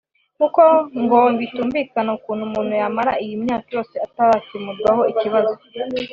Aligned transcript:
kuko 0.37 0.61
ngo 1.01 1.19
bitumvikana 1.39 2.09
ukuntu 2.17 2.41
umuntu 2.45 2.73
yamara 2.81 3.11
iyi 3.23 3.35
myaka 3.43 3.67
yose 3.77 3.95
atarakemurirwa 4.05 5.01
ikibazo 5.11 5.53